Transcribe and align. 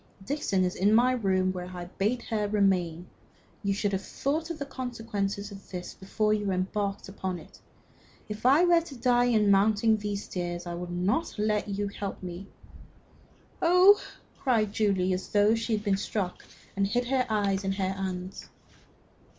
"Dixon 0.25 0.63
is 0.63 0.73
in 0.73 0.95
my 0.95 1.11
room, 1.11 1.53
where 1.53 1.67
I 1.67 1.85
bade 1.85 2.23
her 2.23 2.47
remain. 2.47 3.05
You 3.61 3.71
should 3.75 3.91
have 3.91 4.01
thought 4.01 4.49
of 4.49 4.57
the 4.57 4.65
consequences 4.65 5.51
of 5.51 5.69
this 5.69 5.93
before 5.93 6.33
you 6.33 6.49
embarked 6.49 7.07
upon 7.07 7.37
it. 7.37 7.59
If 8.27 8.43
I 8.43 8.65
were 8.65 8.81
to 8.81 8.95
die 8.97 9.25
in 9.25 9.51
mounting 9.51 9.97
these 9.97 10.23
stairs, 10.23 10.65
I 10.65 10.73
would 10.73 10.89
not 10.89 11.37
let 11.37 11.67
you 11.69 11.87
help 11.87 12.23
me." 12.23 12.47
"Oh!" 13.61 14.01
cried 14.39 14.73
Julie, 14.73 15.13
as 15.13 15.29
though 15.29 15.53
she 15.53 15.73
had 15.73 15.83
been 15.83 15.97
struck, 15.97 16.45
and 16.75 16.87
hid 16.87 17.05
her 17.09 17.27
eyes 17.29 17.61
with 17.61 17.75
her 17.75 17.89
hand. 17.89 18.45